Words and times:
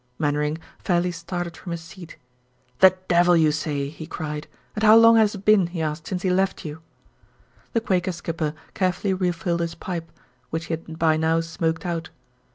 Mainwaring 0.17 0.57
fairly 0.79 1.11
started 1.11 1.55
from 1.55 1.73
his 1.73 1.81
seat. 1.81 2.17
"The 2.79 2.97
devil 3.07 3.37
you 3.37 3.51
say!" 3.51 3.87
he 3.89 4.07
cried. 4.07 4.47
"And 4.75 4.81
how 4.81 4.95
long 4.95 5.17
has 5.17 5.35
it 5.35 5.45
been," 5.45 5.67
he 5.67 5.79
asked, 5.79 6.07
"since 6.07 6.23
he 6.23 6.31
left 6.31 6.65
you?" 6.65 6.81
The 7.73 7.81
Quaker 7.81 8.11
skipper 8.11 8.55
carefully 8.73 9.13
refilled 9.13 9.59
his 9.59 9.75
pipe, 9.75 10.11
which 10.49 10.65
he 10.65 10.73
had 10.73 10.97
by 10.97 11.17
now 11.17 11.39
smoked 11.41 11.85
out. 11.85 12.09